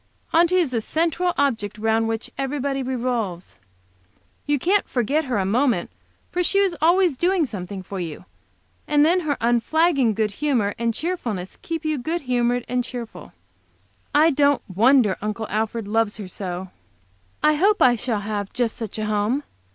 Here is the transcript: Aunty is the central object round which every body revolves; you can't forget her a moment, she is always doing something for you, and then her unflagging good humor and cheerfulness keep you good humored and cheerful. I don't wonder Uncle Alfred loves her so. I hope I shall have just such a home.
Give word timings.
Aunty 0.33 0.55
is 0.55 0.71
the 0.71 0.81
central 0.81 1.31
object 1.37 1.77
round 1.77 2.07
which 2.07 2.31
every 2.35 2.59
body 2.59 2.81
revolves; 2.81 3.59
you 4.47 4.57
can't 4.57 4.89
forget 4.89 5.25
her 5.25 5.37
a 5.37 5.45
moment, 5.45 5.91
she 6.41 6.57
is 6.57 6.75
always 6.81 7.15
doing 7.15 7.45
something 7.45 7.83
for 7.83 7.99
you, 7.99 8.25
and 8.87 9.05
then 9.05 9.19
her 9.19 9.37
unflagging 9.39 10.15
good 10.15 10.31
humor 10.31 10.73
and 10.79 10.95
cheerfulness 10.95 11.55
keep 11.57 11.85
you 11.85 11.99
good 11.99 12.21
humored 12.21 12.65
and 12.67 12.83
cheerful. 12.83 13.31
I 14.11 14.31
don't 14.31 14.63
wonder 14.67 15.17
Uncle 15.21 15.45
Alfred 15.49 15.87
loves 15.87 16.17
her 16.17 16.27
so. 16.27 16.71
I 17.43 17.53
hope 17.53 17.79
I 17.79 17.95
shall 17.95 18.21
have 18.21 18.51
just 18.53 18.77
such 18.77 18.97
a 18.97 19.05
home. 19.05 19.43